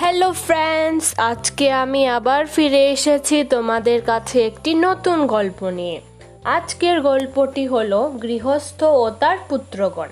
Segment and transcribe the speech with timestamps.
[0.00, 6.00] Hello friends আজকে আমি আবার ফিরে এসেছি তোমাদের কাছে একটি নতুন গল্প নিয়ে।
[6.44, 10.08] আজকের গল্পটি হলো গৃহস্থ ও তার পুত্রগণ।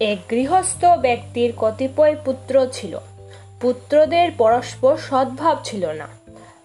[0.00, 2.98] এক গৃহস্থ ব্যক্তির কতিপয় পুত্র ছিল।
[3.60, 6.08] পুত্রদের পরস্পর সদ্ভাব ছিল না।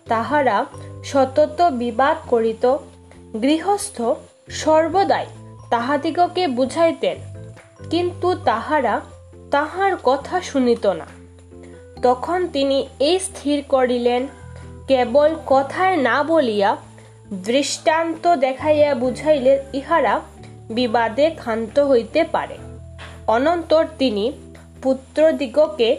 [0.08, 0.66] তাহারা
[1.04, 2.78] সতত বিবাদ করিত।
[3.42, 4.02] গৃহস্থ
[4.50, 5.26] সর্বদাই
[5.70, 7.18] তাহাদিগকে বুঝাইতেন।
[7.90, 9.02] কিন্তু তাহারা
[9.52, 11.19] তাহার কথা শুনিত না।
[12.02, 14.28] তখন তিনি এই স্থির করিলেন,
[14.88, 16.78] কেবল কথায় না বলিয়া
[17.34, 20.22] দৃষ্টান্ত দেখাইয়া বুঝাইলে ইহারা
[20.70, 22.58] বিবাদে ক্ষান্ত হইতে পারে।
[23.28, 24.32] অনন্তর তিনি
[24.84, 25.98] পুত্রদিগকে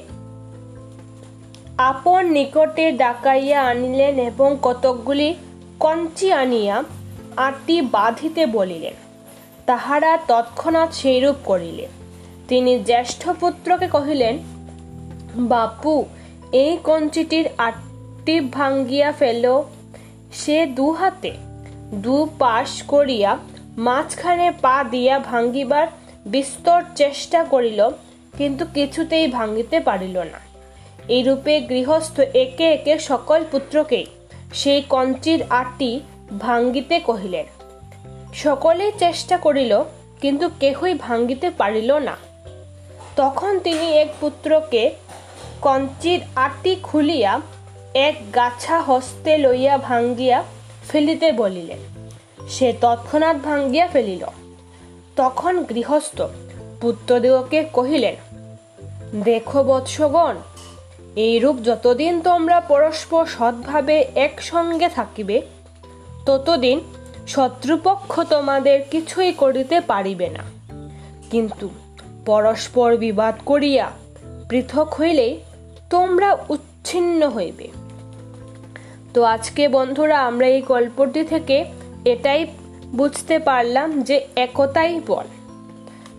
[1.78, 5.34] আপন নিকটে ডাকাইয়া আনিলেন এবং কতকগুলি
[5.80, 6.84] কঞ্চি আনিয়া
[7.37, 8.95] আটটি বাঁধিতে বলিলেন।
[9.66, 11.90] তাহারা তৎক্ষণাৎ সেইরূপ করিলেন
[12.48, 14.38] তিনি জ্যেষ্ঠ পুত্রকে কহিলেন
[15.52, 15.95] বাপু,
[16.52, 19.45] এই কঞ্চিটির আটটি ভাঙ্গিয়া ফেল।
[20.32, 21.32] সে দু হাতে
[22.04, 23.38] দু পাশ করিয়া
[23.78, 25.86] মাঝখানে পা দিয়া ভাঙ্গিবার
[26.26, 27.80] বিস্তর চেষ্টা করিল,
[28.38, 30.40] কিন্তু কিছুতেই ভাঙ্গিতে পারিল না।
[31.08, 34.01] এইরূপে গৃহস্থ একে একে সকল পুত্রকে
[34.52, 36.01] সেই কঞ্চির আটটি
[36.38, 37.46] ভাঙ্গিতে কহিলেন
[38.34, 39.73] সকলেই চেষ্টা করিল,
[40.20, 42.16] কিন্তু কেহই ভাঙ্গিতে পারিল না।
[43.16, 44.82] তখন তিনি এক পুত্রকে
[45.63, 47.41] কঞ্চির আটি খুলিয়া
[47.95, 50.45] এক গাছা হস্তে লইয়া ভাঙ্গিয়া
[50.89, 51.79] ফেলিতে বলিলেন।
[52.49, 54.27] সে তৎক্ষণাৎ ভাঙ্গিয়া ফেলিল।
[55.16, 56.23] তখন গৃহস্থ
[56.81, 58.16] পুত্রদিগকে কহিলেন,
[59.23, 60.37] দেখো বৎসগণ,
[61.16, 65.43] এইরূপ যতদিন তোমরা পরস্পর সৎভাবে একসঙ্গে থাকিবে,
[66.27, 66.81] ততদিন
[67.28, 70.44] শত্রুপক্ষ তোমাদের কিছুই করিতে পারিবে না।
[71.31, 71.69] কিন্তু
[72.27, 73.91] পরস্পর বিবাদ করিয়া
[74.49, 75.41] পৃথক হইলেই
[75.91, 77.69] তোমরা উচ্ছিন্ন হইবে।
[79.14, 81.64] তো আজকে বন্ধুরা আমরা এই গল্পটি থেকে
[82.04, 82.47] এটাই
[82.94, 85.25] বুঝতে পারলাম যে একতাই বল।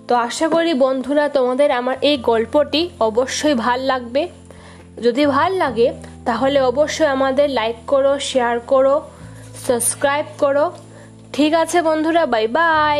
[0.07, 4.28] তো আশা করি বন্ধুরা তোমাদের আমার এই গল্পটি অবশ্যই ভালো লাগবে।
[5.01, 5.94] যদি ভালো লাগে,
[6.25, 9.01] তাহলে অবশ্যই আমাদের লাইক করো, শেয়ার করো,
[9.68, 10.72] সাবস্ক্রাইব করো।
[11.34, 13.00] ঠিক আছে বন্ধুরা, বাই বাই।